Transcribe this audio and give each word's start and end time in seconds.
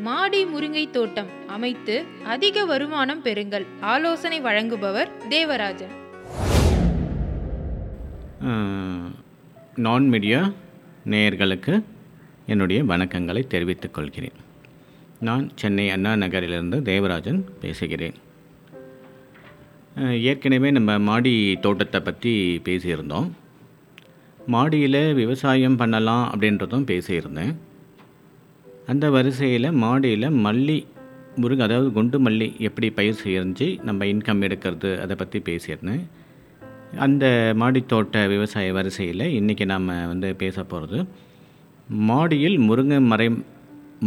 மாடி 0.00 0.40
முருங்கை 0.44 0.84
தோட்டம் 0.90 1.30
அமைத்து 1.46 2.04
அதிக 2.34 2.64
வருமானம் 2.64 3.24
பெறுங்கள். 3.24 3.66
ஆலோசனை 3.80 4.38
வழங்குபவர் 4.42 5.10
தேவராஜன். 5.28 5.94
நான் 9.86 10.08
மீடியா 10.08 10.40
நேயர்களுக்கு 11.12 11.74
என்னுடைய 12.46 12.84
வணக்கங்களை 12.84 13.46
தெரிவித்துக் 13.46 13.94
கொள்கிறேன். 13.94 14.38
நான் 15.28 15.44
சென்னை 15.60 15.90
அண்ணா 15.90 16.12
நகரிலிருந்து 16.14 16.78
தேவராஜன் 16.82 17.40
பேசுகிறேன். 17.60 18.16
ஏற்கனவே 20.30 20.70
நம்ம 20.70 20.98
மாடி 20.98 21.34
தோட்டத்தை 21.60 22.00
பற்றி 22.00 22.60
பேசியிருந்தோம். 22.64 23.28
மாடியில் 24.46 25.02
விவசாயம் 25.14 25.76
பண்ணலாம் 25.76 26.24
அப்படின்றதும் 26.32 26.88
பேசியிருந்தேன். 26.92 27.54
அந்த 28.86 29.10
வரிசையில் 29.10 29.72
மாடியில் 29.72 30.30
மல்லி 30.30 30.86
முருங்கை 31.40 31.60
அதாவது 31.60 31.92
குண்டு 31.92 32.20
மல்லி 32.20 32.58
எப்படி 32.58 32.90
பயிர் 32.90 33.20
செஞ்சு 33.24 33.82
நம்ம 33.82 34.04
இன்கம் 34.04 34.42
எடுக்கிறது 34.42 35.00
அதை 35.00 35.16
பற்றி 35.16 35.38
பேசியிருந்தேன். 35.38 36.02
அந்த 36.96 37.54
மாடித்தோட்ட 37.58 38.28
விவசாய 38.28 38.72
வரிசையில் 38.72 39.18
இன்றைக்கி 39.18 39.64
நாம் 39.64 39.86
வந்து 39.86 40.34
பேச 40.34 40.64
போகிறது 40.64 41.06
மாடியில் 41.88 42.58
முருங்கை 42.58 43.00
மரம் 43.00 43.44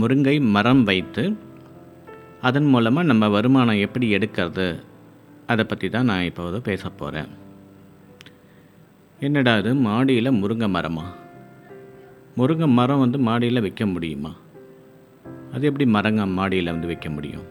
முருங்கை 0.01 0.41
மரம் 0.41 0.83
வைத்து 0.83 1.35
அதன் 2.41 2.65
மூலமாக 2.65 3.07
நம்ம 3.07 3.27
வருமானம் 3.29 3.77
எப்படி 3.77 4.15
எடுக்கிறது 4.15 4.79
அதை 5.47 5.65
பற்றி 5.65 5.89
தான் 5.89 6.05
நான் 6.05 6.23
இப்போது 6.23 6.61
பேச 6.61 6.89
போகிறேன் 6.89 7.27
என்னடா 9.19 9.57
இது? 9.57 9.75
மாடியில் 9.75 10.31
முருங்கை 10.31 10.67
மரமா? 10.69 11.05
முருங்கை 12.37 12.67
மரம் 12.67 12.99
வந்து 12.99 13.17
மாடியில் 13.17 13.61
வைக்க 13.61 13.85
முடியுமா? 13.85 14.35
அது 15.55 15.67
எப்படி 15.69 15.85
மரங்க 15.95 16.25
மாடியில் 16.37 16.71
வந்து 16.73 16.89
வைக்க 16.91 17.09
முடியும்? 17.09 17.45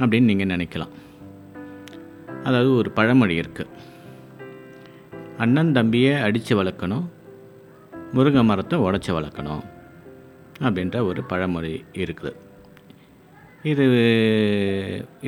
அப்படின்னு 0.00 0.30
நீங்கள் 0.30 0.52
நினைக்கலாம். 0.54 0.92
அதாவது 2.44 2.70
ஒரு 2.80 2.90
பழமொழி 2.90 3.34
இருக்குது 3.42 3.74
அண்ணன் 5.42 5.72
தம்பியை 5.72 6.14
அடித்து 6.26 6.54
வளர்க்கணும் 6.60 7.04
முருங்கை 8.16 8.42
மரத்தை 8.44 8.78
உடச்சி 8.86 9.10
வளர்க்கணும் 9.18 9.62
அப்படின்ற 10.64 10.96
ஒரு 11.10 11.20
பழமொழி 11.30 11.72
இருக்குது. 12.04 12.32
இது 13.70 13.84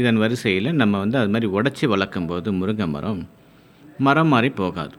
இதன் 0.00 0.20
வரிசையில் 0.22 0.78
நம்ம 0.80 0.98
வந்து 0.98 1.18
அது 1.18 1.32
மாதிரி 1.34 1.48
உடச்சி 1.56 1.86
வளர்க்கும்போது 1.94 2.50
முருங்கை 2.60 2.88
மரம் 2.94 3.22
மரம் 4.06 4.30
மாதிரி 4.34 4.50
போகாது. 4.60 4.94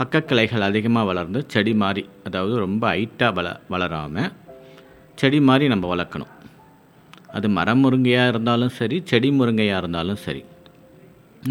பக்கக்கிளைகள் 0.00 0.66
அதிகமாக 0.68 1.08
வளர்ந்து 1.10 1.40
செடி 1.52 1.74
மாதிரி 1.82 2.02
அதாவது 2.28 2.54
ரொம்ப 2.64 2.84
ஹைட்டாக 2.94 3.32
வள 3.38 3.48
வளராமல் 3.72 4.32
செடி 5.20 5.38
மாதிரி 5.48 5.66
நம்ம 5.72 5.84
வளர்க்கணும். 5.94 6.32
அது 7.36 7.46
மரம் 7.56 7.80
முருங்கையாக 7.84 8.32
இருந்தாலும் 8.32 8.72
சரி 8.78 8.96
செடி 9.10 9.28
முருங்கையாக 9.38 9.80
இருந்தாலும் 9.82 10.20
சரி 10.24 10.42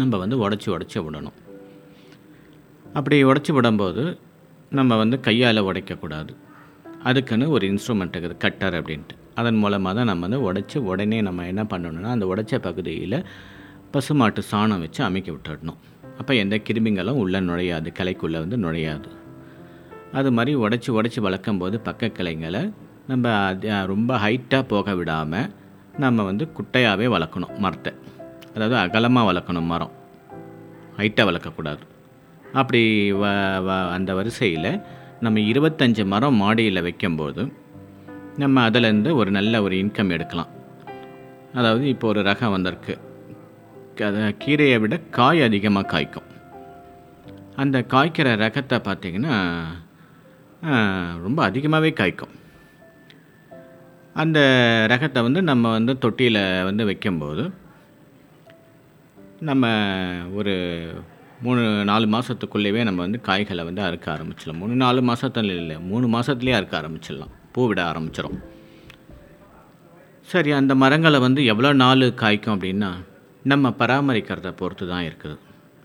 நம்ம 0.00 0.16
வந்து 0.22 0.36
உடச்சி 0.44 0.68
உடச்சி 0.74 0.98
விடணும். 1.06 1.36
அப்படி 2.98 3.16
உடச்சி 3.30 3.52
விடும்போது 3.56 4.04
நம்ம 4.78 4.96
வந்து 5.02 5.16
கையால் 5.26 5.66
உடைக்கக்கூடாது 5.68 6.32
அதுக்குன்னு 7.08 7.46
ஒரு 7.54 7.64
இன்ஸ்ட்ருமெண்ட் 7.72 8.14
இருக்குது 8.16 8.36
கட்டர் 8.44 8.76
அப்படின்ட்டு. 8.78 9.16
அதன் 9.40 9.58
மூலமாக 9.62 9.92
தான் 9.98 10.08
நம்ம 10.10 10.26
வந்து 10.26 10.40
உடச்சி 10.48 10.78
உடனே 10.90 11.18
நம்ம 11.28 11.46
என்ன 11.52 11.62
பண்ணணும்னா 11.72 12.10
அந்த 12.16 12.26
உடைச்ச 12.32 12.58
பகுதியில் 12.68 13.18
பசுமாட்டு 13.94 14.42
சாணம் 14.50 14.82
வச்சு 14.84 15.00
அமைக்க 15.08 15.28
விட்டுடணும். 15.32 15.80
அப்போ 16.20 16.32
எந்த 16.42 16.56
கிருமிங்களும் 16.66 17.20
உள்ளே 17.22 17.40
நுழையாது 17.48 17.88
கிளைக்குள்ளே 17.98 18.38
வந்து 18.44 18.58
நுழையாது. 18.64 19.08
அது 20.18 20.30
மாதிரி 20.36 20.52
உடச்சி 20.64 20.90
உடச்சி 20.98 21.20
வளர்க்கும்போது 21.26 21.76
பக்க 21.88 22.12
கிளைங்களை 22.18 22.62
நம்ம 23.08 23.32
அது 23.46 23.70
ரொம்ப 23.92 24.10
ஹைட்டாக 24.24 24.64
போக 24.72 24.94
விடாமல் 24.94 25.50
நம்ம 26.02 26.22
வந்து 26.22 26.44
குட்டையாகவே 26.56 27.06
வளர்க்கணும் 27.14 27.56
மரத்தை. 27.64 27.92
அதாவது 28.54 28.76
அகலமாக 28.76 29.28
வளர்க்கணும் 29.30 29.70
மரம். 29.72 29.92
ஹைட்டாக 30.98 31.28
வளர்க்கக்கூடாது. 31.30 31.82
அப்படி 32.60 32.80
வ 33.12 33.24
வ 33.66 33.76
அந்த 33.96 34.10
வரிசையில் 34.14 34.70
நம்ம 35.20 35.40
இருபத்தஞ்சி 35.50 36.04
மரம் 36.12 36.40
மாடியில் 36.42 36.84
வைக்கும்போது 36.86 37.42
நம்ம 38.42 38.62
அதிலேருந்து 38.68 39.10
ஒரு 39.20 39.30
நல்ல 39.30 39.62
ஒரு 39.62 39.74
இன்கம் 39.82 40.12
எடுக்கலாம். 40.16 40.52
அதாவது 41.54 41.84
இப்போ 41.94 42.06
ஒரு 42.12 42.20
ரகம் 42.28 42.54
வந்திருக்கு. 42.56 42.94
அதை 44.08 44.22
கீரையை 44.44 44.78
விட 44.84 44.94
காய் 45.18 45.42
அதிகமாக 45.48 45.90
காய்க்கும். 45.92 46.28
அந்த 47.62 47.78
காய்க்கிற 47.92 48.28
ரகத்தை 48.44 48.78
பார்த்திங்கன்னா 48.88 49.36
ரொம்ப 51.26 51.38
அதிகமாகவே 51.48 51.92
காய்க்கும். 52.00 52.34
அந்த 54.22 54.38
ரகத்தை 54.92 55.20
வந்து 55.22 55.42
நம்ம 55.42 55.70
வந்து 55.70 55.92
தொட்டியில் 55.98 56.40
வந்து 56.64 56.84
வைக்கும்போது 56.84 57.44
நம்ம 59.48 59.64
ஒரு 60.38 60.54
மூணு 61.42 61.62
நாலு 61.84 62.06
மாதத்துக்குள்ளேயே 62.06 62.82
நம்ம 62.88 63.00
வந்து 63.02 63.20
காய்களை 63.20 63.64
வந்து 63.64 63.82
அறுக்க 63.82 64.06
ஆரம்பிச்சிடலாம். 64.14 64.60
மூணு 64.62 64.74
நாலு 64.74 65.00
மாதத்துல 65.10 65.56
இல்லை 65.62 65.76
மூணு 65.90 66.06
மாதத்துலேயே 66.14 66.56
அறுக்க 66.58 66.74
ஆரம்பிச்சிடலாம். 66.80 67.32
பூ 67.52 67.66
விட 67.66 67.80
ஆரம்பிச்சிடும் 67.92 68.38
சரி 70.32 70.50
அந்த 70.60 70.74
மரங்களை 70.82 71.18
வந்து 71.26 71.40
எவ்வளோ 71.44 71.72
நாள் 71.82 72.06
காய்க்கும் 72.22 72.54
அப்படின்னா 72.56 72.90
நம்ம 73.52 73.74
பராமரிக்கிறத 73.80 74.50
பொறுத்து 74.60 74.84
தான் 74.88 75.04
இருக்குது. 75.08 75.36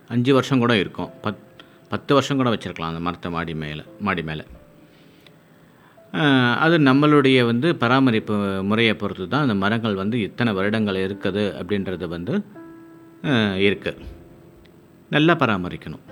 அஞ்சு 0.09 0.31
வருஷம் 0.33 0.63
கூட 0.63 0.73
இருக்கும். 0.77 1.11
பத் 1.23 1.43
பத்து 1.89 2.11
வருஷம் 2.13 2.39
கூட 2.39 2.49
வச்சுருக்கலாம் 2.53 2.91
அந்த 2.93 3.03
மரத்தை 3.07 3.31
மாடி 3.31 3.53
மேலே 3.63 3.83
மாடி 4.07 4.23
மேலே. 4.23 4.43
அது 6.65 6.75
நம்மளுடைய 6.89 7.39
வந்து 7.49 7.67
பராமரிப்பு 7.81 8.35
முறையை 8.69 8.93
பொறுத்து 9.01 9.25
தான் 9.33 9.45
அந்த 9.45 9.55
மரங்கள் 9.63 9.99
வந்து 10.01 10.17
இத்தனை 10.27 10.51
வருடங்கள் 10.59 10.97
இருக்குது 11.07 11.43
அப்படின்றது 11.59 12.07
வந்து 12.15 12.33
இருக்குது 13.67 14.07
நல்லா 15.15 15.33
பராமரிக்கணும். 15.41 16.05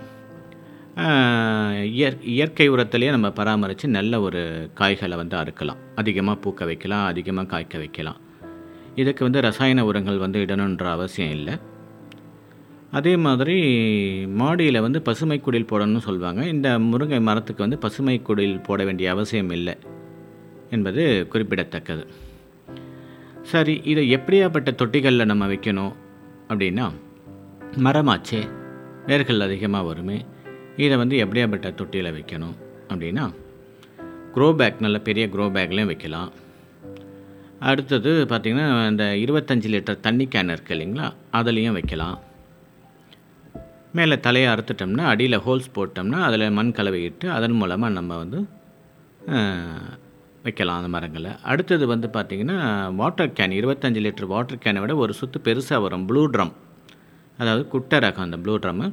இயற் 1.96 2.22
இயற்கை 2.34 2.66
உரத்துலேயே 2.74 3.10
நம்ம 3.16 3.28
பராமரித்து 3.40 3.86
நல்ல 3.96 4.20
ஒரு 4.26 4.40
காய்களை 4.80 5.16
வந்து 5.20 5.36
அறுக்கலாம். 5.40 5.82
அதிகமாக 6.00 6.40
பூக்க 6.44 6.64
வைக்கலாம் 6.70 7.04
அதிகமாக 7.10 7.50
காய்க்க 7.52 7.78
வைக்கலாம். 7.82 8.18
இதுக்கு 9.02 9.22
வந்து 9.26 9.40
ரசாயன 9.48 9.84
உரங்கள் 9.90 10.22
வந்து 10.24 10.38
இடணுன்ற 10.44 10.86
அவசியம் 10.96 11.34
இல்லை. 11.38 11.54
அதே 12.90 13.16
மாதிரி 13.16 13.56
மாடியில் 14.26 14.80
வந்து 14.80 15.02
பசுமை 15.02 15.40
குடில் 15.40 15.70
போடணும்னு 15.70 15.98
சொல்லுவாங்க 15.98 16.46
இந்த 16.46 16.78
முருங்கை 16.78 17.20
மரத்துக்கு 17.20 17.62
வந்து 17.62 17.78
பசுமை 17.78 18.20
குடில் 18.20 18.62
போட 18.62 18.84
வேண்டிய 18.84 19.10
அவசியம் 19.10 19.50
இல்லை 19.50 19.74
என்பது 20.70 21.26
குறிப்பிடத்தக்கது. 21.28 22.06
சரி 23.42 23.80
இதை 23.84 24.16
எப்படியாப்பட்ட 24.16 24.70
தொட்டிகளில் 24.74 25.24
நம்ம 25.24 25.46
வைக்கணும் 25.46 25.92
அப்படின்னா 26.48 26.90
மரமாச்சே 27.76 28.48
வேர்கள் 29.06 29.40
அதிகமாக 29.40 29.86
வருமே 29.86 30.24
இதை 30.76 30.96
வந்து 30.96 31.16
எப்படியாப்பட்ட 31.16 31.74
தொட்டியில் 31.74 32.14
வைக்கணும் 32.14 32.56
அப்படின்னா 32.88 33.30
க்ரோ 34.34 34.56
பேக் 34.56 34.80
நல்ல 34.80 34.98
பெரிய 34.98 35.26
க்ரோ 35.26 35.46
பேக்லேயும் 35.56 35.86
வைக்கலாம். 35.86 36.32
அடுத்தது 37.58 38.26
பார்த்திங்கன்னா 38.28 38.88
இந்த 38.88 39.04
இருபத்தஞ்சி 39.04 39.68
லிட்டர் 39.74 40.00
தண்ணி 40.00 40.24
கேன் 40.24 40.54
இருக்குது 40.54 40.76
இல்லைங்களா? 40.76 41.12
அதுலேயும் 41.32 41.72
வைக்கலாம். 41.72 42.18
மேலே 43.96 44.16
தலையை 44.24 44.48
அறுத்துட்டோம்னா 44.52 45.04
அடியில் 45.12 45.36
ஹோல்ஸ் 45.44 45.68
போட்டோம்னா 45.76 46.18
அதில் 46.28 46.54
மண் 46.58 46.74
கலவையிட்டு 46.78 47.26
அதன் 47.36 47.58
மூலமாக 47.60 47.96
நம்ம 47.98 48.16
வந்து 48.22 48.38
வைக்கலாம் 50.44 50.78
அந்த 50.80 50.90
மரங்களை. 50.94 51.30
அடுத்தது 51.50 51.84
வந்து 51.92 52.08
பார்த்திங்கன்னா 52.16 52.58
வாட்டர் 53.00 53.34
கேன் 53.38 53.54
இருபத்தஞ்சி 53.60 54.00
லிட்டர் 54.04 54.30
வாட்டர் 54.32 54.62
கேனை 54.64 54.80
விட 54.84 54.92
ஒரு 55.04 55.12
சுற்று 55.20 55.38
பெருசாக 55.46 55.80
வரும். 55.84 56.04
ப்ளூ 56.10 56.22
ட்ரம் 56.34 56.52
அதாவது 57.38 57.64
குட்டை 57.72 57.98
ரகம் 58.04 58.26
அந்த 58.26 58.38
ப்ளூ 58.44 58.54
ட்ரம்மு 58.64 58.86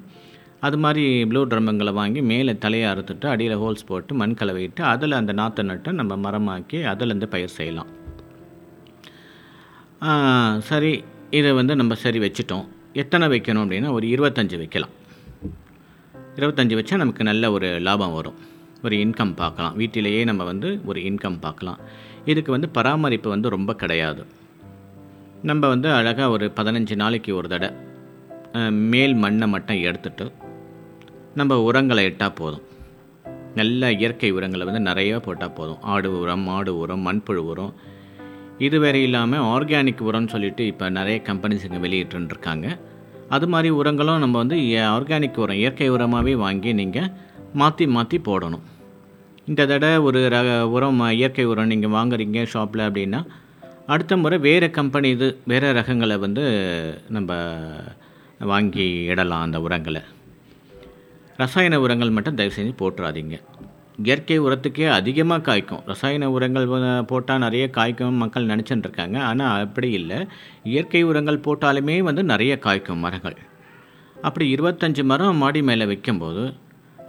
அது 0.68 0.78
மாதிரி 0.84 1.04
ப்ளூ 1.30 1.42
ட்ரம்முங்களை 1.52 1.94
வாங்கி 2.00 2.22
மேலே 2.32 2.54
தலையை 2.64 2.88
அறுத்துட்டு 2.92 3.28
அடியில் 3.34 3.58
ஹோல்ஸ் 3.64 3.88
போட்டு 3.90 4.14
மண் 4.22 4.38
கலவையிட்டு 4.40 4.82
அதில் 4.94 5.20
அந்த 5.20 5.34
நாற்றை 5.40 5.64
நட்டு 5.70 5.92
நம்ம 6.00 6.16
மரமாக்கி 6.26 6.80
அதிலேருந்து 6.92 7.30
பயிர் 7.36 7.58
செய்யலாம். 7.60 7.92
சரி. 10.70 10.94
இதை 11.40 11.52
வந்து 11.60 11.74
நம்ம 11.82 11.94
சரி 12.06 12.20
வச்சுட்டோம். 12.26 12.66
எத்தனை 13.02 13.26
வைக்கணும் 13.28 13.64
அப்படின்னா 13.64 13.90
ஒரு 13.92 14.06
இருபத்தஞ்சி 14.08 14.58
வைக்கலாம். 14.58 14.94
இருபத்தஞ்சி 16.36 16.76
வச்சா 16.80 16.96
நமக்கு 16.96 17.24
நல்ல 17.24 17.52
ஒரு 17.52 17.80
லாபம் 17.80 18.14
வரும். 18.14 18.38
ஒரு 18.84 18.96
இன்கம் 18.96 19.34
பார்க்கலாம். 19.36 19.76
வீட்டிலேயே 19.76 20.22
நம்ம 20.24 20.44
வந்து 20.44 20.70
ஒரு 20.86 21.00
இன்கம் 21.02 21.38
பார்க்கலாம். 21.40 21.80
இதுக்கு 22.26 22.52
வந்து 22.52 22.70
பராமரிப்பு 22.70 23.30
வந்து 23.30 23.50
ரொம்ப 23.50 23.76
கிடையாது. 23.76 24.26
நம்ம 25.42 25.68
வந்து 25.68 25.90
அழகாக 25.92 26.30
ஒரு 26.30 26.46
பதினஞ்சு 26.56 26.96
நாளைக்கு 26.96 27.36
ஒரு 27.36 27.50
தடவை 27.50 28.72
மேல் 28.72 29.16
மண்ணை 29.16 29.48
மட்டும் 29.48 29.82
எடுத்துட்டு 29.82 30.26
நம்ம 31.34 31.58
உரங்களை 31.62 32.04
இட்டால் 32.04 32.34
போதும். 32.34 32.66
நல்ல 33.56 33.92
இயற்கை 33.92 34.32
உரங்களை 34.32 34.66
வந்து 34.66 34.82
நிறைய 34.82 35.20
போட்டால் 35.20 35.54
போதும். 35.54 35.82
ஆடு 35.94 36.10
உரம் 36.20 36.46
மாடு 36.50 36.74
உரம் 36.78 37.06
மண்புழு 37.08 37.44
உரம் 37.52 37.76
இது 38.58 38.80
வேறு 38.80 39.00
இல்லாமல் 39.04 39.46
ஆர்கானிக் 39.54 40.04
உரம்னு 40.10 40.34
சொல்லிட்டு 40.34 40.66
இப்போ 40.66 40.90
நிறைய 40.90 41.22
கம்பெனிஸுங்க 41.30 41.80
வெளியிட்டுருக்காங்க 41.86 42.68
அது 43.30 43.48
மாதிரி 43.48 43.70
உரங்களும் 43.70 44.20
நம்ம 44.20 44.38
வந்து 44.38 44.58
ஆர்கானிக் 44.96 45.40
உரம் 45.44 45.62
இயற்கை 45.62 45.92
உரமாகவே 45.92 46.34
வாங்கி 46.36 46.74
நீங்கள் 46.74 47.12
மாற்றி 47.54 47.88
மாற்றி 47.88 48.18
போடணும். 48.18 48.66
இந்த 49.46 49.66
தடவை 49.66 49.98
ஒரு 49.98 50.30
ரக 50.30 50.68
உரம் 50.68 51.00
இயற்கை 51.00 51.46
உரம் 51.46 51.68
நீங்கள் 51.68 51.96
வாங்குறீங்க 51.98 52.46
ஷாப்பில் 52.54 52.86
அப்படின்னா 52.88 53.22
அடுத்த 53.88 54.18
முறை 54.18 54.38
வேறு 54.38 54.68
கம்பெனி 54.72 55.10
இது 55.10 55.28
வேறு 55.46 55.74
ரகங்களை 55.74 56.20
வந்து 56.20 56.44
நம்ம 57.10 57.34
வாங்கி 58.40 58.88
இடலாம் 59.08 59.46
அந்த 59.48 59.60
உரங்களை. 59.60 60.02
ரசாயன 61.38 61.80
உரங்கள் 61.80 62.10
மட்டும் 62.10 62.36
தயவு 62.36 62.56
செஞ்சு 62.58 62.74
போட்டுறாதீங்க. 62.82 63.38
இயற்கை 64.04 64.38
உரத்துக்கே 64.46 64.86
அதிகமாக 64.98 65.44
காய்க்கும். 65.48 65.84
ரசாயன 65.92 66.30
உரங்கள் 66.36 66.68
போட்டால் 67.12 67.44
நிறைய 67.44 67.66
காய்க்கும் 67.78 68.22
மக்கள் 68.22 68.50
நினச்சிட்டு 68.52 68.86
இருக்காங்க 68.88 69.18
ஆனால் 69.30 69.62
அப்படி 69.66 69.90
இல்லை. 70.00 70.18
இயற்கை 70.72 71.02
உரங்கள் 71.10 71.44
போட்டாலுமே 71.46 71.96
வந்து 72.08 72.24
நிறைய 72.32 72.56
காய்க்கும் 72.66 73.04
மரங்கள். 73.06 73.38
அப்படி 74.28 74.46
இருபத்தஞ்சி 74.56 75.04
மரம் 75.12 75.40
மாடி 75.44 75.62
மேலே 75.70 75.86
வைக்கும்போது 75.92 76.44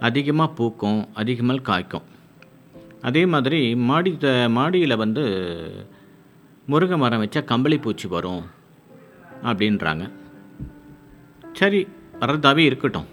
அதிகமாக 0.07 0.55
பூக்கும் 0.59 1.01
அதிகமாக 1.21 1.65
காய்க்கும். 1.69 2.07
அதே 3.09 3.23
மாதிரி 3.33 3.59
மாடி 3.89 4.11
த 4.23 4.27
மாடியில் 4.57 5.01
வந்து 5.03 5.25
முருங்கை 6.71 6.97
மரம் 7.03 7.21
வச்சா 7.23 7.41
கம்பளி 7.51 7.77
பூச்சி 7.83 8.07
வரும் 8.15 8.43
அப்படின்றாங்க. 9.49 10.05
சரி 11.59 11.79
வரதாகவே 12.21 12.63
இருக்கட்டும். 12.69 13.07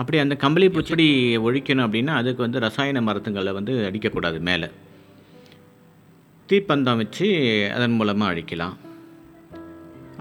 அப்படி 0.00 0.18
அந்த 0.22 0.34
கம்பளி 0.42 0.66
பூச்செடி 0.74 1.06
ஒழிக்கணும் 1.46 1.86
அப்படின்னா 1.86 2.12
அதுக்கு 2.20 2.44
வந்து 2.46 2.58
ரசாயன 2.66 3.00
மருந்துங்களை 3.08 3.52
வந்து 3.58 3.72
அடிக்கக்கூடாது 3.88 4.38
மேலே. 4.48 4.68
தீப்பந்தம் 6.48 7.00
வச்சு 7.00 7.26
அதன் 7.76 7.96
மூலமாக 8.00 8.32
அடிக்கலாம் 8.34 8.76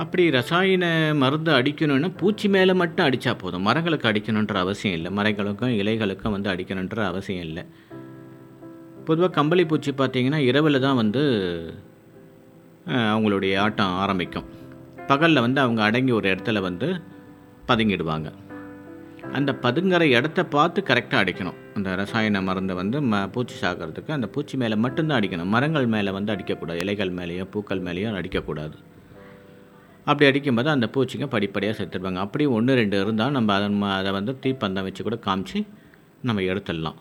அப்படி 0.04 0.24
ரசாயன 0.38 0.86
மருந்து 1.22 1.52
அடிக்கணும்னா 1.60 2.10
பூச்சி 2.18 2.48
மேலே 2.56 2.74
மட்டும் 2.82 3.06
அடித்தா 3.06 3.32
போதும். 3.38 3.64
மரங்களுக்கு 3.68 4.10
அடிக்கணுன்ற 4.10 4.56
அவசியம் 4.66 4.98
இல்லை. 4.98 5.12
மரங்களுக்கும் 5.20 5.74
இலைகளுக்கும் 5.82 6.36
வந்து 6.36 6.52
அடிக்கணுன்ற 6.54 7.06
அவசியம் 7.12 7.46
இல்லை. 7.48 7.64
பொதுவாக 9.08 9.34
கம்பளி 9.38 9.66
பூச்சி 9.72 9.92
பார்த்திங்கன்னா 9.92 10.42
இரவில் 10.50 10.86
தான் 10.86 11.00
வந்து 11.02 11.24
அவங்களுடைய 13.14 13.54
ஆட்டம் 13.66 13.96
ஆரம்பிக்கும். 14.04 14.50
பகலில் 15.12 15.46
வந்து 15.46 15.62
அவங்க 15.62 15.82
அடங்கி 15.84 16.14
ஒரு 16.20 16.28
இடத்துல 16.34 16.62
வந்து 16.68 16.90
பதுங்கிடுவாங்க. 17.68 18.30
அந்த 19.38 19.52
பதுங்கரை 19.64 20.08
இடத்த 20.18 20.46
பார்த்து 20.54 20.80
கரெக்டாக 20.90 21.22
அடிக்கணும். 21.24 21.58
அந்த 21.78 21.90
ரசாயன 22.02 22.42
மருந்தை 22.48 22.76
வந்து 22.80 22.98
ம 23.12 23.18
பூச்சி 23.34 23.56
சாகிறதுக்கு 23.64 24.12
அந்த 24.16 24.28
பூச்சி 24.36 24.56
மேலே 24.62 24.76
மட்டும்தான் 24.86 25.18
அடிக்கணும். 25.20 25.52
மரங்கள் 25.56 25.88
மேலே 25.96 26.12
வந்து 26.18 26.32
அடிக்கக்கூடாது. 26.36 26.80
இலைகள் 26.84 27.12
மேலேயோ 27.20 27.46
பூக்கள் 27.54 27.84
மேலேயோ 27.88 28.12
அடிக்கக்கூடாது. 28.20 28.78
அப்படி 30.10 30.26
அடிக்கும்போது 30.30 30.70
அந்த 30.74 30.88
பூச்சிங்க 30.96 31.26
படிப்படியாக 31.34 31.76
செத்துடுவாங்க. 31.80 32.20
அப்படி 32.26 32.44
ஒன்று 32.58 32.80
ரெண்டு 32.80 32.98
இருந்தால் 33.04 33.36
நம்ம 33.38 33.54
அதன் 33.58 33.78
அதை 34.00 34.12
வந்து 34.18 34.34
தீப்பந்தம் 34.46 34.88
வச்சு 34.88 35.04
கூட 35.08 35.18
காமிச்சு 35.28 35.60
நம்ம 36.28 36.44
எடுத்துடலாம். 36.52 37.00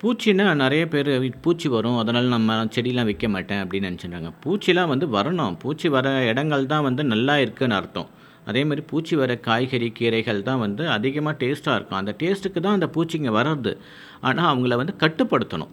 பூச்சின்னா 0.00 0.46
நிறைய 0.64 0.82
பேர் 0.94 1.10
பூச்சி 1.44 1.68
வரும். 1.74 1.98
அதனால் 2.02 2.34
நம்ம 2.36 2.56
செடியெலாம் 2.76 3.08
வைக்க 3.10 3.28
மாட்டேன் 3.36 3.62
அப்படின்னு 3.62 3.90
நினச்சிட்டாங்க 3.90 4.30
பூச்சிலாம் 4.44 4.92
வந்து 4.92 5.06
வரணும். 5.16 5.56
பூச்சி 5.62 5.88
வர 5.96 6.12
இடங்கள் 6.30 6.70
தான் 6.74 6.86
வந்து 6.88 7.04
நல்லா 7.14 7.36
இருக்குதுன்னு 7.44 7.78
அர்த்தம். 7.80 8.10
அதே 8.46 8.64
மாதிரி 8.64 8.86
பூச்சி 8.86 9.16
வர 9.16 9.38
காய்கறி 9.38 9.92
கீரைகள் 9.98 10.42
தான் 10.42 10.58
வந்து 10.58 10.88
அதிகமாக 10.88 11.46
டேஸ்ட்டாக 11.46 11.76
இருக்கும். 11.78 11.98
அந்த 11.98 12.14
டேஸ்ட்டுக்கு 12.18 12.60
தான் 12.60 12.76
அந்த 12.78 12.88
பூச்சிங்க 12.94 13.30
வர்றது. 13.38 13.76
ஆனால் 14.20 14.50
அவங்கள 14.52 14.76
வந்து 14.76 14.94
கட்டுப்படுத்தணும். 14.98 15.72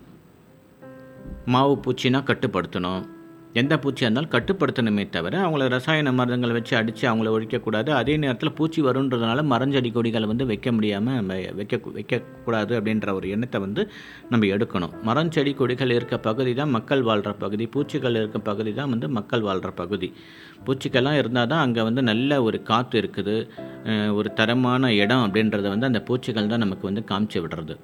மாவு 1.45 1.75
பூச்சினா 1.85 2.21
கட்டுப்படுத்தணும். 2.29 3.03
எந்த 3.61 3.73
பூச்சியாக 3.81 4.07
இருந்தாலும் 4.07 4.31
கட்டுப்படுத்தணுமே 4.35 5.03
தவிர 5.15 5.33
அவங்கள 5.45 5.65
ரசாயன 5.73 6.13
மருந்துகளை 6.19 6.53
வச்சு 6.57 6.73
அடித்து 6.79 7.03
அவங்கள 7.09 7.31
ஒழிக்கக்கூடாது. 7.35 7.89
அதே 7.99 8.13
நேரத்தில் 8.23 8.53
பூச்சி 8.59 8.79
வருன்றதுனால 8.87 9.43
மரஞ்செடி 9.51 9.89
கொடிகளை 9.97 10.27
வந்து 10.31 10.45
வைக்க 10.51 10.71
முடியாமல் 10.77 11.17
நம்ம 11.19 11.37
வைக்க 11.59 11.79
வைக்கக்கூடாது 11.97 12.73
அப்படின்ற 12.79 13.13
ஒரு 13.19 13.27
எண்ணத்தை 13.35 13.59
வந்து 13.65 13.83
நம்ம 14.31 14.49
எடுக்கணும். 14.55 14.95
மரஞ்செடி 15.09 15.53
கொடிகள் 15.61 15.95
இருக்க 15.97 16.17
பகுதி 16.29 16.53
தான் 16.61 16.73
மக்கள் 16.77 17.03
வாழ்கிற 17.09 17.33
பகுதி. 17.45 17.67
பூச்சிகள் 17.75 18.19
இருக்க 18.21 18.41
பகுதி 18.49 18.73
தான் 18.79 18.91
வந்து 18.95 19.09
மக்கள் 19.19 19.45
வாழ்கிற 19.49 19.71
பகுதி. 19.81 20.09
பூச்சிக்கெல்லாம் 20.67 21.19
இருந்தால் 21.21 21.51
தான் 21.53 21.63
அங்கே 21.67 21.83
வந்து 21.89 22.03
நல்ல 22.11 22.41
ஒரு 22.47 22.59
காற்று 22.71 22.97
இருக்குது. 23.03 23.37
ஒரு 24.19 24.29
தரமான 24.39 24.93
இடம் 25.03 25.25
அப்படின்றத 25.27 25.67
வந்து 25.75 25.89
அந்த 25.91 26.01
பூச்சிகள் 26.09 26.51
தான் 26.53 26.65
நமக்கு 26.65 26.85
வந்து 26.89 27.03
காமிச்சு 27.11 27.39
விடுறது. 27.45 27.75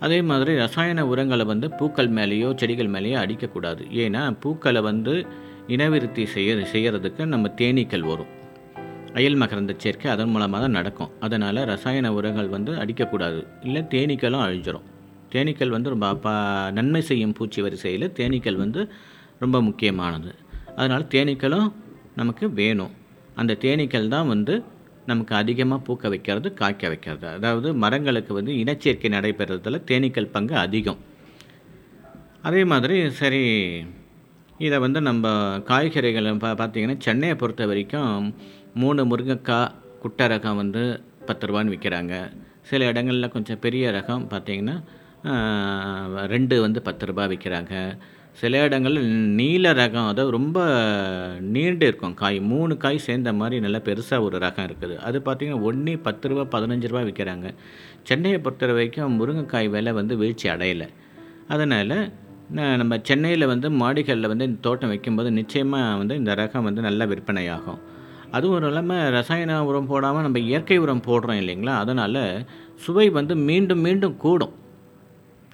அதே 0.00 0.18
மாதிரி 0.22 0.52
ரசாயன 0.56 1.06
உரங்களை 1.06 1.44
வந்து 1.44 1.70
பூக்கள் 1.70 2.10
மேலேயோ 2.10 2.50
செடிகள் 2.56 2.90
மேலேயோ 2.90 3.16
அடிக்கக்கூடாது. 3.24 3.82
ஏன்னா 4.02 4.36
பூக்களை 4.40 4.80
வந்து 4.80 5.14
இனவிருத்தி 5.66 6.24
செய்ய 6.26 6.54
செய்கிறதுக்கு 6.72 7.24
நம்ம 7.24 7.48
தேனீக்கள் 7.56 8.06
வரும். 8.10 8.30
அயல் 9.14 9.38
மகரந்த 9.42 9.72
சேர்க்கை 9.76 10.08
அதன் 10.10 10.28
மூலமாக 10.28 10.60
தான் 10.64 10.76
நடக்கும். 10.78 11.10
அதனால் 11.20 11.60
ரசாயன 11.64 12.12
உரங்கள் 12.12 12.48
வந்து 12.48 12.72
அடிக்கக்கூடாது. 12.72 13.40
இல்லை 13.62 13.82
தேனீக்களும் 13.82 14.44
அழிஞ்சிரும். 14.46 14.86
தேனீக்கள் 15.32 15.68
வந்து 15.68 15.90
ரொம்ப 15.90 16.30
நன்மை 16.72 17.00
செய்யும் 17.00 17.32
பூச்சி 17.32 17.60
வரிசையில் 17.62 18.12
தேனீக்கள் 18.18 18.56
வந்து 18.56 18.82
ரொம்ப 19.38 19.62
முக்கியமானது. 19.62 20.32
அதனால் 20.76 21.06
தேனீக்களும் 21.14 21.68
நமக்கு 22.14 22.52
வேணும். 22.52 22.90
அந்த 23.34 23.56
தேனீக்கள் 23.60 24.08
தான் 24.08 24.28
வந்து 24.28 24.64
நமக்கு 25.12 25.34
அதிகமாக 25.42 25.84
பூக்க 25.86 26.08
வைக்கிறது 26.14 26.48
காய்க்க 26.60 26.92
வைக்கிறது. 26.92 27.26
அதாவது 27.36 27.68
மரங்களுக்கு 27.84 28.32
வந்து 28.38 28.52
இனச்சேர்க்கை 28.62 29.10
நடைபெறதில் 29.16 29.84
தேனீக்கள் 29.90 30.34
பங்கு 30.36 30.56
அதிகம். 30.64 31.00
அதே 32.48 32.62
மாதிரி 32.72 32.96
சரி 33.20 33.42
இதை 34.66 34.76
வந்து 34.84 35.00
நம்ம 35.08 35.26
காய்கறிகளை 35.70 36.32
பா 36.44 36.50
பார்த்திங்கன்னா 36.60 36.96
சென்னையை 37.06 37.34
பொறுத்த 37.42 37.66
வரைக்கும் 37.70 38.14
மூணு 38.82 39.02
முருங்கைக்காய் 39.10 39.72
குட்டை 40.02 40.26
ரகம் 40.32 40.60
வந்து 40.62 40.82
பத்து 41.28 41.46
ரூபான்னு 41.48 41.72
விற்கிறாங்க. 41.74 42.14
சில 42.68 42.86
இடங்களில் 42.90 43.34
கொஞ்சம் 43.34 43.62
பெரிய 43.64 43.84
ரகம் 43.98 44.24
பார்த்திங்கன்னா 44.32 44.76
ரெண்டு 46.34 46.56
வந்து 46.64 46.80
பத்து 46.88 47.04
ரூபா 47.10 47.24
விற்கிறாங்க. 47.32 47.74
சில 48.38 48.60
இடங்களில் 48.66 49.08
நீல 49.38 49.72
ரகம் 49.78 50.08
அதாவது 50.10 50.34
ரொம்ப 50.36 50.58
நீண்டு 51.54 51.84
இருக்கும் 51.90 52.14
காய். 52.20 52.38
மூணு 52.52 52.72
காய் 52.84 52.98
சேர்ந்த 53.06 53.30
மாதிரி 53.40 53.56
நல்லா 53.64 53.80
பெருசாக 53.88 54.26
ஒரு 54.26 54.36
ரகம் 54.44 54.66
இருக்குது. 54.68 54.96
அது 55.08 55.18
பார்த்திங்கன்னா 55.26 55.64
ஒன்று 55.68 55.92
பத்து 56.06 56.28
ரூபா 56.30 56.44
பதினஞ்சு 56.54 56.90
ரூபா 56.92 57.02
விற்கிறாங்க 57.08 57.48
சென்னையை 58.08 58.38
பொறுத்த 58.44 58.72
வரைக்கும் 58.78 59.16
முருங்கைக்காய் 59.20 59.68
விலை 59.74 59.92
வந்து 60.00 60.16
வீழ்ச்சி 60.22 60.48
அடையலை. 60.54 60.88
அதனால் 61.54 61.96
நம்ம 62.82 62.94
சென்னையில் 63.08 63.50
வந்து 63.52 63.68
மாடிகளில் 63.82 64.30
வந்து 64.30 64.46
இந்த 64.50 64.60
தோட்டம் 64.66 64.92
வைக்கும்போது 64.92 65.30
நிச்சயமாக 65.40 65.98
வந்து 66.00 66.14
இந்த 66.20 66.32
ரகம் 66.40 66.66
வந்து 66.68 66.82
நல்லா 66.88 67.04
விற்பனையாகும். 67.12 67.80
அதுவும் 68.36 68.66
இல்லாமல் 68.70 69.04
ரசாயன 69.18 69.60
உரம் 69.68 69.90
போடாமல் 69.92 70.24
நம்ம 70.26 70.40
இயற்கை 70.48 70.78
உரம் 70.84 71.06
போடுறோம் 71.06 71.40
இல்லைங்களா? 71.42 71.74
அதனால் 71.82 72.22
சுவை 72.84 73.06
வந்து 73.18 73.34
மீண்டும் 73.48 73.84
மீண்டும் 73.86 74.16
கூடும். 74.24 74.54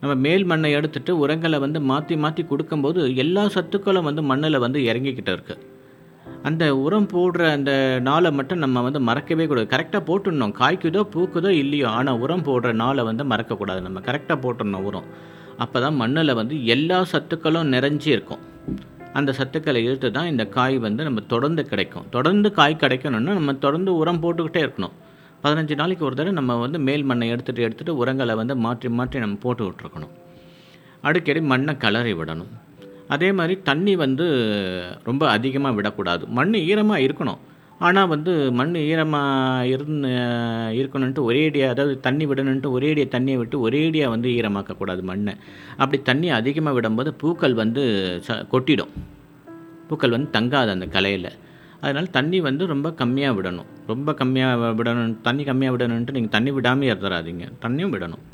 நம்ம 0.02 0.14
மேல் 0.24 0.44
மண்ணை 0.50 0.70
எடுத்துட்டு 0.78 1.12
உரங்களை 1.22 1.58
வந்து 1.64 1.78
மாற்றி 1.90 2.16
மாற்றி 2.24 2.42
கொடுக்கும்போது 2.50 3.00
எல்லா 3.24 3.44
சத்துக்களும் 3.54 4.08
வந்து 4.08 4.22
மண்ணில் 4.30 4.64
வந்து 4.64 4.80
இறங்கிக்கிட்டு 4.90 5.32
இருக்குது 5.36 5.62
அந்த 6.48 6.64
உரம் 6.82 7.08
போடுற 7.12 7.42
அந்த 7.56 7.72
நாளை 8.08 8.30
மட்டும் 8.38 8.60
நம்ம 8.64 8.82
வந்து 8.86 9.00
மறக்கவே 9.08 9.44
கூடாது. 9.50 9.68
கரெக்டாக 9.72 10.02
போட்டுடணும். 10.08 10.52
காய்க்குதோ 10.60 11.02
பூக்குதோ 11.14 11.50
இல்லையோ 11.62 11.86
ஆனால் 11.98 12.20
உரம் 12.24 12.44
போடுற 12.48 12.72
நாளை 12.82 13.02
வந்து 13.08 13.24
மறக்கக்கூடாது. 13.32 13.80
நம்ம 13.86 14.00
கரெக்டாக 14.08 14.38
போட்டுடணும் 14.44 14.86
உரம். 14.88 15.08
அப்போ 15.64 15.80
தான் 15.84 15.96
மண்ணில் 16.02 16.38
வந்து 16.40 16.56
எல்லா 16.74 16.98
சத்துக்களும் 17.12 17.72
நிறைஞ்சி 17.74 18.10
இருக்கும். 18.16 18.42
அந்த 19.18 19.30
சத்துக்களை 19.38 19.80
இழுத்து 19.86 20.08
தான் 20.18 20.30
இந்த 20.32 20.44
காய் 20.56 20.76
வந்து 20.86 21.02
நம்ம 21.08 21.24
தொடர்ந்து 21.34 21.62
கிடைக்கும். 21.72 22.06
தொடர்ந்து 22.16 22.48
காய் 22.58 22.82
கிடைக்கணும்னா 22.84 23.34
நம்ம 23.40 23.54
தொடர்ந்து 23.66 23.92
உரம் 24.02 24.22
போட்டுக்கிட்டே 24.24 24.62
இருக்கணும். 24.66 24.96
பதினஞ்சு 25.46 25.74
நாளைக்கு 25.80 26.06
ஒரு 26.06 26.14
தடவை 26.18 26.36
நம்ம 26.38 26.54
வந்து 26.66 26.78
மேல் 26.86 27.08
மண்ணை 27.08 27.26
எடுத்துகிட்டு 27.32 27.66
எடுத்துகிட்டு 27.66 27.98
உரங்களை 28.02 28.34
வந்து 28.38 28.54
மாற்றி 28.66 28.88
மாற்றி 28.98 29.18
நம்ம 29.24 29.36
போட்டு 29.42 29.64
விட்ருக்கணும் 29.66 30.14
அடிக்கடி 31.08 31.40
மண்ணை 31.50 31.72
கலரி 31.84 32.12
விடணும். 32.20 32.52
அதே 33.14 33.28
மாதிரி 33.38 33.54
தண்ணி 33.68 33.92
வந்து 34.02 34.24
ரொம்ப 35.08 35.22
அதிகமாக 35.34 35.76
விடக்கூடாது. 35.78 36.24
மண் 36.38 36.56
ஈரமாக 36.70 37.04
இருக்கணும். 37.06 37.42
ஆனால் 37.86 38.10
வந்து 38.14 38.32
மண் 38.58 38.74
ஈரமாக 38.90 39.68
இருந்து 39.74 40.10
இருக்கணுன்ட்டு 40.80 41.26
ஒரேடியாக 41.28 41.74
அதாவது 41.74 41.94
தண்ணி 42.06 42.24
விடணுன்ட்டு 42.30 42.74
ஒரேடியாக 42.76 43.12
தண்ணியை 43.16 43.38
விட்டு 43.42 43.56
ஒரேடியாக 43.66 44.14
வந்து 44.14 44.28
ஈரமாக்கக்கூடாது 44.38 45.02
மண்ணை. 45.10 45.34
அப்படி 45.82 46.00
தண்ணி 46.10 46.30
அதிகமாக 46.40 46.76
விடும்போது 46.78 47.12
பூக்கள் 47.22 47.56
வந்து 47.62 47.84
ச 48.28 48.38
கொட்டிடும். 48.54 48.94
பூக்கள் 49.90 50.16
வந்து 50.16 50.30
தங்காது 50.38 50.72
அந்த 50.76 50.88
கலையில் 50.96 51.30
அதனால் 51.80 52.10
தண்ணி 52.16 52.38
வந்து 52.48 52.66
ரொம்ப 52.72 52.88
கம்மியாக 53.00 53.36
விடணும். 53.38 53.68
ரொம்ப 53.92 54.12
கம்மியாக 54.20 54.70
விடணும் 54.78 55.14
தண்ணி 55.26 55.44
கம்மியாக 55.48 55.74
விடணுன்ட்டு 55.74 56.16
நீங்கள் 56.16 56.34
தண்ணி 56.36 56.50
விடாமல் 56.56 56.88
இருந்துடாதீங்க 56.90 57.46
தண்ணியும் 57.64 57.94
விடணும். 57.94 58.24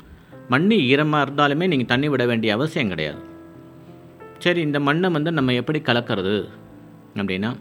மண் 0.53 0.69
ஈரமாக 0.91 1.25
இருந்தாலுமே 1.25 1.67
நீங்கள் 1.73 1.91
தண்ணி 1.93 2.07
விட 2.13 2.25
வேண்டிய 2.31 2.53
அவசியம் 2.57 2.91
கிடையாது. 2.93 3.21
சரி 4.43 4.61
இந்த 4.67 4.79
மண்ணை 4.87 5.09
வந்து 5.17 5.31
நம்ம 5.37 5.53
எப்படி 5.61 5.79
கலக்கிறது? 5.89 6.35
அப்படின்னா 7.21 7.51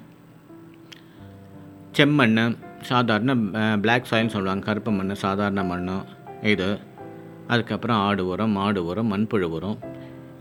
செம்மண் 1.96 2.38
சாதாரண 2.90 3.32
பிளாக் 3.84 4.08
சாயில்னு 4.10 4.34
சொல்லுவாங்க. 4.34 4.64
கருப்பு 4.68 4.90
மண் 4.98 5.14
சாதாரண 5.26 5.62
மண் 5.70 5.90
இது. 6.52 6.68
அதுக்கப்புறம் 7.52 8.00
ஆடு 8.06 8.22
உரம் 8.32 8.54
மாடு 8.58 8.80
உரம் 8.90 9.10
மண்புழு 9.12 9.48
உரம். 9.56 9.78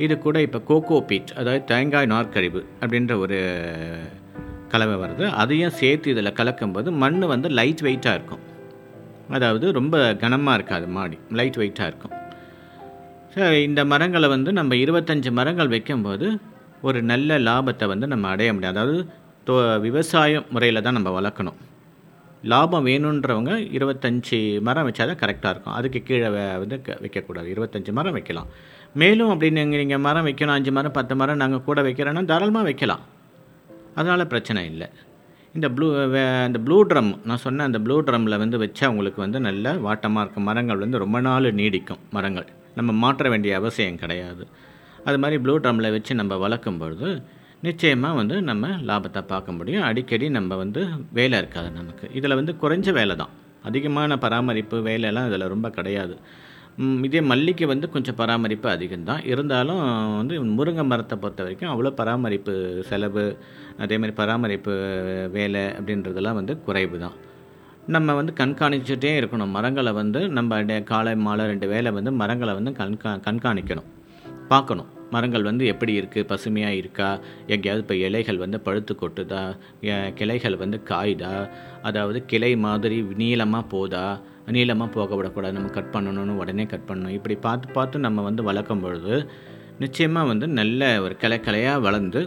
இது 0.06 0.16
கூட 0.26 0.38
இப்போ 0.46 0.60
கோகோ 0.70 0.98
பீட் 1.10 1.32
அதாவது 1.40 1.62
தேங்காய் 1.72 2.12
நார்க்கழிவு 2.14 2.62
அப்படின்ற 2.82 3.16
ஒரு 3.24 3.40
கலவை 4.72 5.10
வருது. 5.10 5.30
அதையும் 5.30 5.72
சேர்த்து 5.72 6.12
இதில் 6.12 6.32
கலக்கும்போது 6.32 6.92
மண் 6.92 7.20
வந்து 7.20 7.50
லைட் 7.50 7.80
வெயிட்டாக 7.82 8.14
இருக்கும். 8.14 8.40
அதாவது 9.30 9.72
ரொம்ப 9.72 10.16
கனமாக 10.16 10.58
இருக்காது 10.58 10.88
மாடி. 10.88 11.18
லைட் 11.30 11.56
வெயிட்டாக 11.56 11.88
இருக்கும். 11.88 12.12
சரி 13.30 13.62
இந்த 13.62 13.86
மரங்களை 13.86 14.30
வந்து 14.30 14.54
நம்ம 14.54 14.76
இருபத்தஞ்சி 14.76 15.32
மரங்கள் 15.32 15.68
வைக்கும்போது 15.68 16.40
ஒரு 16.82 17.02
நல்ல 17.02 17.40
லாபத்தை 17.40 17.88
வந்து 17.88 18.08
நம்ம 18.08 18.28
அடைய 18.28 18.54
முடியும். 18.54 18.76
அதாவது 18.76 19.06
தோ 19.46 19.80
விவசாய 19.80 20.44
முறையில் 20.50 20.82
தான் 20.82 20.94
நம்ம 20.94 21.22
வளர்க்கணும். 21.22 21.54
லாபம் 22.44 22.86
வேணுன்றவங்க 22.86 23.52
இருபத்தஞ்சி 23.78 24.62
மரம் 24.62 24.92
வச்சா 24.92 24.96
தான் 24.96 25.16
கரெக்டாக 25.16 25.50
இருக்கும். 25.50 25.74
அதுக்கு 25.74 26.02
கீழே 26.02 26.30
வந்து 26.30 26.82
க- 26.82 26.98
வைக்கக்கூடாது. 27.02 27.48
இருபத்தஞ்சி 27.54 27.92
மரம் 27.92 28.12
வைக்கலாம். 28.12 28.48
மேலும் 28.94 29.30
அப்படி 29.30 29.52
நீங்கள் 29.52 29.80
நீங்கள் 29.80 29.98
மரம் 29.98 30.26
வைக்கணும் 30.26 30.48
அஞ்சு 30.48 30.72
மரம் 30.72 30.92
பத்து 30.92 31.16
மரம் 31.16 31.38
நாங்கள் 31.38 31.64
கூட 31.64 31.82
வைக்கிறோன்னா 31.82 32.26
தாராளமாக 32.26 32.66
வைக்கலாம். 32.66 33.00
அதனால் 33.96 34.30
பிரச்சனை 34.34 34.62
இல்லை. 34.72 34.88
இந்த 35.58 35.68
ப்ளூ 35.76 35.88
அந்த 36.48 36.60
ப்ளூ 36.66 36.78
ட்ரம் 36.92 37.12
நான் 37.30 37.42
சொன்ன 37.46 37.66
அந்த 37.70 37.80
ப்ளூ 37.86 37.96
ட்ரம்மில் 38.08 38.42
வந்து 38.44 38.58
வச்சா 38.64 38.86
உங்களுக்கு 38.94 39.20
வந்து 39.26 39.40
நல்ல 39.48 39.74
வாட்டமாக 39.88 40.24
இருக்கும். 40.24 40.48
மரங்கள் 40.50 40.84
வந்து 40.84 41.02
ரொம்ப 41.04 41.20
நாள் 41.28 41.48
நீடிக்கும் 41.60 42.02
மரங்கள். 42.18 42.48
நம்ம 42.78 42.92
மாற்ற 43.04 43.30
வேண்டிய 43.34 43.54
அவசியம் 43.60 44.02
கிடையாது. 44.04 44.44
அது 45.08 45.18
மாதிரி 45.24 45.38
ப்ளூ 45.44 45.54
ட்ரம்மில் 45.64 45.94
வச்சு 45.96 46.16
நம்ம 46.22 46.34
வளர்க்கும் 46.46 46.80
பொழுது 46.82 47.10
நிச்சயமாக 47.68 48.18
வந்து 48.20 48.36
நம்ம 48.50 48.68
லாபத்தை 48.90 49.22
பார்க்க 49.32 49.58
முடியும். 49.58 49.84
அடிக்கடி 49.90 50.28
நம்ம 50.38 50.56
வந்து 50.64 50.82
வேலை 51.18 51.38
இருக்காது 51.42 51.70
நமக்கு. 51.80 52.06
இதில் 52.20 52.38
வந்து 52.40 52.54
குறைஞ்ச 52.62 52.92
வேலை 53.00 53.16
தான். 53.22 53.34
அதிகமான 53.70 54.18
பராமரிப்பு 54.24 54.78
வேலையெல்லாம் 54.88 55.28
இதில் 55.30 55.52
ரொம்ப 55.54 55.70
கிடையாது. 55.78 56.16
இதே 56.78 57.22
மல்லிகை 57.22 57.68
வந்து 57.68 57.90
கொஞ்சம் 57.90 58.16
பராமரிப்பு 58.16 58.70
அதிகம்தான். 58.70 59.26
இருந்தாலும் 59.26 59.82
வந்து 60.18 60.36
முருங்கை 60.44 60.86
மரத்தை 60.86 61.18
பொறுத்த 61.18 61.44
வரைக்கும் 61.44 61.72
அவ்வளோ 61.74 61.92
பராமரிப்பு 61.96 62.84
செலவு 62.90 63.38
அதே 63.80 63.98
மாதிரி 63.98 64.16
பராமரிப்பு 64.18 64.74
வேலை 65.32 65.62
அப்படின்றதெல்லாம் 65.62 66.34
வந்து 66.34 66.62
குறைவு 66.62 67.00
தான் 67.00 67.18
நம்ம 67.88 68.14
வந்து 68.14 68.34
கண்காணிச்சுட்டே 68.38 69.12
இருக்கணும். 69.22 69.54
மரங்களை 69.58 69.92
வந்து 69.92 70.30
நம்ம 70.30 70.64
காலை 70.94 71.16
மாலை 71.16 71.46
ரெண்டு 71.46 71.68
வேலை 71.68 71.92
வந்து 71.92 72.12
மரங்களை 72.12 72.54
வந்து 72.54 72.72
கண்கா 72.72 73.14
கண்காணிக்கணும். 73.28 73.90
பார்க்கணும். 74.48 74.90
மரங்கள் 75.14 75.48
வந்து 75.50 75.64
எப்படி 75.74 75.94
இருக்குது 76.00 76.28
பசுமையாக 76.32 76.80
இருக்கா? 76.82 77.10
எங்கேயாவது 77.54 77.84
இப்போ 77.86 77.96
இலைகள் 78.08 78.42
வந்து 78.44 78.60
பழுத்து 78.68 78.96
கொட்டுதா? 79.02 79.44
கிளைகள் 80.20 80.58
வந்து 80.64 80.80
காயுதா? 80.92 81.34
அதாவது 81.90 82.20
கிளை 82.34 82.52
மாதிரி 82.66 83.00
நீளமாக 83.24 83.66
போதா? 83.76 84.06
நீளமாக 84.58 84.90
போக 84.98 85.16
விடக்கூடாது. 85.20 85.56
நம்ம 85.60 85.72
கட் 85.78 85.94
பண்ணணும்னு 85.96 86.40
உடனே 86.44 86.66
கட் 86.74 86.88
பண்ணணும். 86.90 87.16
இப்படி 87.20 87.36
பார்த்து 87.48 87.76
பார்த்து 87.78 88.06
நம்ம 88.08 88.24
வந்து 88.30 88.44
வளர்க்கும் 88.50 88.84
பொழுது 88.86 89.16
நிச்சயமாக 89.84 90.30
வந்து 90.32 90.48
நல்ல 90.60 90.90
ஒரு 91.06 91.14
கிளை 91.22 91.38
கிளையாக 91.48 91.86
வளர்ந்து 91.88 92.22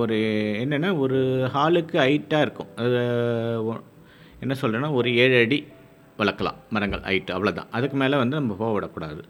ஒரு 0.00 0.16
என்னென்னா 0.62 0.90
ஒரு 1.04 1.18
ஹாலுக்கு 1.54 1.96
ஹைட்டாக 2.06 2.44
இருக்கும். 2.46 2.70
அது 2.82 2.98
என்ன 4.44 4.54
சொல்கிறேன்னா 4.60 4.90
ஒரு 4.98 5.08
ஏழு 5.22 5.36
அடி 5.44 5.58
வளர்க்கலாம். 6.20 6.58
மரங்கள் 6.74 7.02
ஹைட்டு 7.08 7.34
அவ்வளோதான் 7.36 7.72
அதுக்கு 7.76 7.96
மேலே 8.02 8.16
வந்து 8.22 8.38
நம்ம 8.40 8.56
போக 8.60 8.70
விடக்கூடாது. 8.76 9.22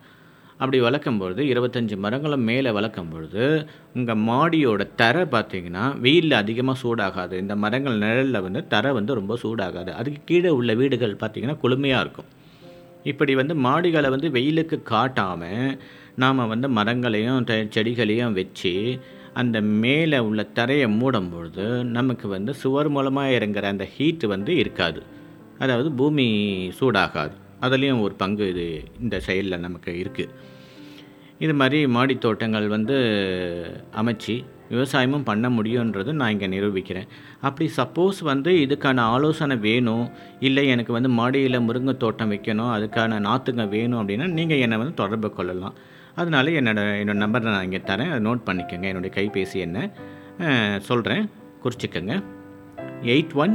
அப்படி 0.59 0.81
வளர்க்கும் 0.81 1.19
பொழுது 1.19 1.45
இருபத்தஞ்சி 1.45 1.97
மரங்களும் 1.97 2.41
மேலே 2.41 2.71
வளர்க்கும் 2.71 3.09
பொழுது 3.09 3.67
உங்கள் 3.95 4.17
மாடியோட 4.17 4.95
தரை 4.95 5.23
பார்த்தீங்கன்னா 5.23 5.99
வெயிலில் 6.01 6.33
அதிகமாக 6.33 6.79
சூடாகாது. 6.83 7.33
இந்த 7.33 7.57
மரங்கள் 7.57 7.99
நிழலில் 7.99 8.41
வந்து 8.41 8.67
தரை 8.67 8.93
வந்து 8.93 9.15
ரொம்ப 9.15 9.39
சூடாகாது. 9.43 9.93
அதுக்கு 9.93 10.21
கீழே 10.25 10.49
உள்ள 10.49 10.75
வீடுகள் 10.75 11.15
பார்த்தீங்கன்னா 11.15 11.57
குளுமையாக 11.63 12.01
இருக்கும். 12.01 12.25
இப்படி 13.05 13.35
வந்து 13.35 13.55
மாடிகளை 13.55 14.11
வந்து 14.11 14.31
வெயிலுக்கு 14.31 14.83
காட்டாமல் 14.83 15.79
நாம் 16.17 16.49
வந்து 16.49 16.69
மரங்களையும் 16.69 17.45
த- 17.45 17.55
செடிகளையும் 17.55 18.33
வச்சு 18.33 19.01
அந்த 19.35 19.61
மேலே 19.61 20.19
உள்ள 20.19 20.43
தரையை 20.43 20.89
மூடும் 20.89 21.31
பொழுது 21.33 21.85
நமக்கு 21.85 22.29
வந்து 22.29 22.55
சுவர் 22.55 22.89
மூலமாக 22.89 23.29
இறங்குற 23.29 23.63
அந்த 23.63 23.85
ஹீட் 23.85 24.25
வந்து 24.25 24.57
இருக்காது. 24.57 25.03
அதாவது 25.59 25.93
பூமி 25.93 26.27
சூடாகாது. 26.81 27.33
அதுலேயும் 27.65 28.03
ஒரு 28.07 28.15
பங்கு 28.23 28.45
இது 28.53 28.67
இந்த 29.05 29.17
செயலில் 29.29 29.65
நமக்கு 29.67 29.93
இருக்குது 30.03 30.35
இது 31.45 31.55
மாதிரி 31.61 31.79
மாடி 31.95 32.15
தோட்டங்கள் 32.25 32.67
வந்து 32.75 32.97
அமைச்சு 34.01 34.35
விவசாயமும் 34.71 35.27
பண்ண 35.29 35.47
முடியுன்றது 35.57 36.11
நான் 36.21 36.33
இங்கே 36.35 36.49
நிரூபிக்கிறேன். 36.55 37.09
அப்படி 37.47 37.67
சப்போஸ் 37.77 38.19
வந்து 38.31 38.51
இதுக்கான 38.63 39.03
ஆலோசனை 39.15 39.57
வேணும் 39.67 40.07
இல்லை 40.47 40.63
எனக்கு 40.75 40.93
வந்து 40.97 41.11
மாடியில் 41.19 41.65
முருங்கை 41.67 41.95
தோட்டம் 42.05 42.33
வைக்கணும் 42.35 42.73
அதுக்கான 42.77 43.21
நாற்றுங்க 43.29 43.67
வேணும் 43.75 44.01
அப்படின்னா 44.01 44.27
நீங்கள் 44.39 44.63
என்னை 44.65 44.79
வந்து 44.83 44.95
தொடர்பு 45.03 45.31
கொள்ளலாம். 45.39 45.77
அதனால 46.21 46.51
என்னோட 46.61 46.81
என்னோட 47.01 47.19
நம்பரை 47.25 47.49
நான் 47.55 47.67
இங்கே 47.69 47.83
தரேன் 47.91 48.13
அதை 48.13 48.21
நோட் 48.29 48.47
பண்ணிக்கோங்க. 48.49 48.87
என்னுடைய 48.93 49.13
கைபேசி 49.19 49.59
என்ன? 49.67 49.89
சொல்கிறேன் 50.89 51.25
குறிச்சிக்கோங்க. 51.65 52.15
Eight 53.15 53.35
one 53.45 53.55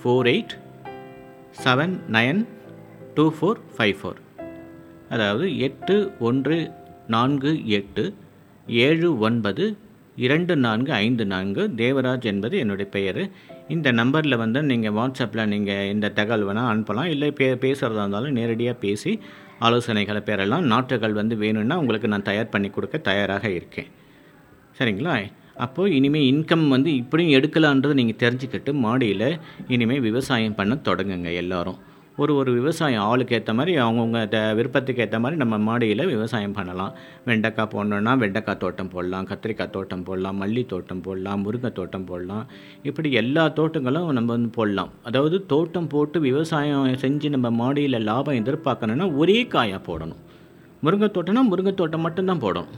four 0.00 0.28
eight 0.34 0.54
seven 1.64 1.94
nine 2.16 2.42
two 3.16 3.24
four 3.36 3.58
five 3.76 3.96
four 4.00 4.20
அதாவது 5.10 5.58
எட்டு 5.58 6.12
ஒன்று 6.18 6.58
நான்கு 7.06 7.50
எட்டு 7.78 8.14
ஏழு 8.66 9.18
ஒன்பது 9.18 9.64
இரண்டு 10.16 10.54
நான்கு 10.56 10.92
ஐந்து 10.92 11.24
நான்கு 11.26 11.62
தேவராஜ் 11.76 12.26
என்பது 12.30 12.58
என்னுடைய 12.58 12.90
பெயர். 12.90 13.20
இந்த 13.68 13.92
நம்பரில் 13.92 14.36
வந்து 14.36 14.62
நீங்கள் 14.62 14.94
வாட்ஸ்அப்பில் 14.98 15.46
நீங்கள் 15.46 15.90
இந்த 15.94 16.08
தகவல் 16.08 16.46
வேணால் 16.48 16.70
அனுப்பலாம். 16.72 17.04
இல்லை 17.04 17.30
பே 17.32 17.48
பேசுகிறதா 17.54 18.02
இருந்தாலும் 18.02 18.36
நேரடியாக 18.38 18.78
பேசி 18.78 19.20
ஆலோசனைகளை 19.60 20.22
பெறலாம். 20.30 20.66
நாற்றுகள் 20.66 21.18
வந்து 21.20 21.36
வேணும்னா 21.36 21.78
உங்களுக்கு 21.78 22.08
நான் 22.08 22.28
தயார் 22.30 22.48
பண்ணி 22.48 22.70
கொடுக்க 22.70 22.98
தயாராக 22.98 23.46
இருக்கேன். 23.50 23.90
சரிங்களா? 24.78 25.16
அப்போது 25.54 25.94
இனிமேல் 25.94 26.28
இன்கம் 26.32 26.66
வந்து 26.68 26.94
இப்படியும் 26.94 27.34
எடுக்கலான்றது 27.38 27.94
நீங்கள் 27.94 28.22
தெரிஞ்சுக்கிட்டு 28.24 28.72
மாடியில் 28.72 29.30
இனிமேல் 29.68 30.00
விவசாயம் 30.00 30.54
பண்ண 30.54 30.74
தொடங்குங்க 30.74 31.32
எல்லோரும். 31.34 31.80
ஒரு 32.20 32.32
ஒரு 32.38 32.50
விவசாயம் 32.56 33.04
ஆளுக்கு 33.10 33.34
ஏற்ற 33.36 33.50
மாதிரி 33.58 33.72
அவங்கவுங்க 33.82 34.28
த 34.32 34.38
விருப்பத்துக்கு 34.56 35.02
ஏற்ற 35.04 35.18
மாதிரி 35.24 35.36
நம்ம 35.42 35.58
மாடியில் 35.66 36.02
விவசாயம் 36.12 36.56
பண்ணலாம். 36.56 36.92
வெண்டைக்காய் 37.28 37.70
போடணுன்னா 37.74 38.12
வெண்டைக்காய் 38.22 38.58
தோட்டம் 38.64 38.90
போடலாம் 38.94 39.28
கத்திரிக்காய் 39.30 39.72
தோட்டம் 39.76 40.04
போடலாம் 40.08 40.38
மல்லி 40.42 40.66
தோட்டம் 40.72 41.00
போடலாம் 41.06 41.40
முருங்கை 41.44 41.70
தோட்டம் 41.78 42.06
போடலாம். 42.10 42.44
இப்படி 42.82 43.10
எல்லா 43.22 43.44
தோட்டங்களும் 43.58 44.12
நம்ம 44.18 44.32
வந்து 44.36 44.52
போடலாம். 44.58 44.92
அதாவது 45.10 45.38
தோட்டம் 45.54 45.88
போட்டு 45.94 46.20
விவசாயம் 46.28 47.00
செஞ்சு 47.06 47.30
நம்ம 47.36 47.50
மாடியில் 47.62 47.98
லாபம் 48.10 48.40
எதிர்பார்க்கணுன்னா 48.42 49.08
ஒரே 49.22 49.38
காயாக 49.56 49.82
போடணும். 49.90 50.22
முருங்கை 50.84 51.10
தோட்டம்னா 51.16 51.44
முருங்கை 51.50 51.74
தோட்டம் 51.74 52.06
மட்டும்தான் 52.08 52.44
போடணும். 52.46 52.70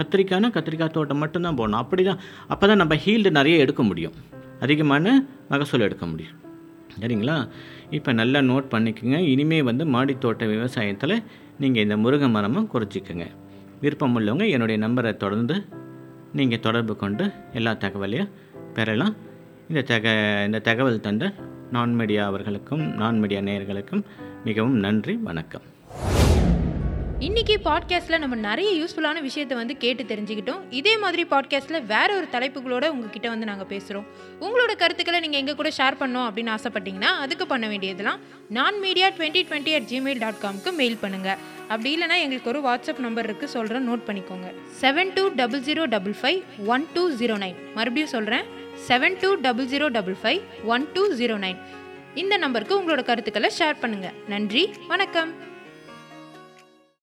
கத்திரிக்காய்னா 0.00 0.50
கத்திரிக்காய் 0.58 0.96
தோட்டம் 0.98 1.24
மட்டும்தான் 1.24 1.60
போடணும். 1.62 1.82
அப்படி 1.84 2.02
தான் 2.02 2.20
அப்போ 2.48 2.66
தான் 2.66 2.84
நம்ம 2.84 2.96
ஹீல்டு 3.06 3.38
நிறைய 3.40 3.64
எடுக்க 3.66 3.82
முடியும். 3.82 4.18
அதிகமான 4.66 5.24
மகசூல் 5.54 5.88
எடுக்க 5.90 6.06
முடியும். 6.06 6.36
சரிங்களா? 7.00 7.48
இப்போ 7.90 8.12
நல்லா 8.12 8.40
நோட் 8.40 8.72
பண்ணிக்கோங்க. 8.74 9.18
இனிமேல் 9.34 9.62
வந்து 9.62 9.84
மாடித்தோட்ட 9.84 10.46
விவசாயத்தில் 10.46 11.22
நீங்கள் 11.58 11.82
இந்த 11.82 11.96
முருங்கை 11.96 12.30
மரமும் 12.30 12.70
குறைச்சிக்கோங்க. 12.74 13.26
விருப்பம் 13.80 14.14
உள்ளவங்க 14.14 14.50
என்னுடைய 14.50 14.86
நம்பரை 14.86 15.16
தொடர்ந்து 15.16 15.64
நீங்கள் 16.32 16.60
தொடர்பு 16.60 16.96
கொண்டு 16.96 17.30
எல்லா 17.52 17.72
தகவலையும் 17.72 18.30
பெறலாம். 18.74 19.16
இந்த 19.68 19.82
தக 19.82 20.14
இந்த 20.46 20.58
தகவல் 20.58 21.00
தந்த 21.00 21.34
நான் 21.70 21.94
மீடியா 21.94 22.26
அவர்களுக்கும் 22.26 22.94
நான் 22.94 23.18
மீடியா 23.18 23.40
நேயர்களுக்கும் 23.40 24.04
மிகவும் 24.44 24.76
நன்றி 24.76 25.14
வணக்கம். 25.14 25.62
இன்னைக்கு 27.26 27.60
பாட்காஸ்ட்டில் 27.64 28.18
நம்ம 28.18 28.34
நிறைய 28.34 28.68
யூஸ்ஃபுல்லான 28.72 29.20
விஷயத்தை 29.20 29.56
வந்து 29.56 29.76
கேட்டு 29.76 30.02
தெரிஞ்சுக்கிட்டோம். 30.02 30.60
இதே 30.70 30.98
மாதிரி 30.98 31.24
பாட்காஸ்ட்டில் 31.30 31.86
வேற 31.86 32.16
ஒரு 32.16 32.26
தலைப்புகளோட 32.32 32.88
உங்ககிட்ட 32.88 33.28
வந்து 33.28 33.46
நாங்கள் 33.46 33.66
பேசுகிறோம் 33.66 34.04
உங்களோட 34.40 34.76
கருத்துக்களை 34.76 35.20
நீங்கள் 35.20 35.40
எங்கள் 35.40 35.54
கூட 35.54 35.68
ஷேர் 35.68 35.96
பண்ணோம் 36.00 36.26
அப்படின்னு 36.28 36.52
ஆசைப்பட்டீங்கன்னா 36.56 37.10
அதுக்கு 37.24 37.46
பண்ண 37.46 37.68
வேண்டியதெல்லாம் 37.68 38.20
நான் 38.48 38.78
media 38.78 39.08
twenty 39.08 39.42
twenty 39.48 39.74
at 39.74 39.82
gmail 39.82 40.18
dot 40.18 40.40
காம்க்கு 40.42 40.72
mail 40.72 40.96
பண்ணுங்கள் 41.02 41.38
அப்படி 41.68 41.96
இல்லைனா 41.96 42.18
எங்களுக்கு 42.24 42.52
ஒரு 42.54 42.60
வாட்ஸ்அப் 42.68 42.98
நம்பர் 42.98 43.30
இருக்குது 43.30 43.44
சொல்கிறேன் 43.44 43.90
நோட் 43.90 44.06
பண்ணிக்கோங்க. 44.06 44.50
Seven 44.80 45.12
two 45.14 45.28
double 45.28 45.60
zero 45.60 45.84
double 45.84 46.16
five 46.22 46.40
one 46.66 46.86
two 46.94 47.10
zero 47.10 47.38
nine 47.44 47.58
மறுபடியும் 47.74 48.14
சொல்கிறேன் 48.16 48.46
seven 48.88 49.18
two 49.20 49.34
double 49.34 49.66
zero 49.66 49.88
double 49.88 50.18
five 50.22 50.40
one 50.64 50.86
two 50.92 51.14
zero 51.14 51.38
nine 51.46 51.56
இந்த 52.14 52.36
நம்பருக்கு 52.36 52.82
உங்களோட 52.82 53.02
கருத்துக்களை 53.02 53.50
ஷேர் 53.58 53.82
பண்ணுங்கள் 53.82 54.16
நன்றி 54.28 54.70
வணக்கம். 54.86 55.47